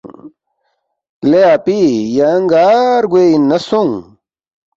”لے 1.29 1.41
اپی 1.55 1.79
یانگ 2.15 2.47
گار 2.51 3.03
گوے 3.11 3.23
اِن 3.31 3.43
نہ 3.49 3.57
سونگ 3.67 3.95